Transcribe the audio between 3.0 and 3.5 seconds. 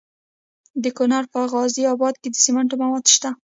شته.